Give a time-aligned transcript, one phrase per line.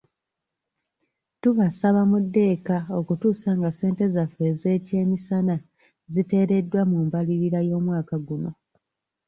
[1.41, 5.55] Tubasaba mudde eka okutuusa nga ssente zaffe ez'ekyemisana
[6.13, 8.51] ziteereddwa mu mbalirira y'omwaka guno.